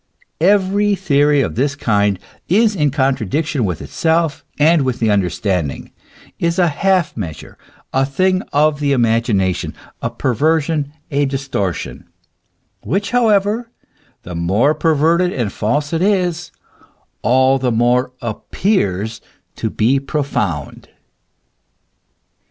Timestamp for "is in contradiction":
2.49-3.65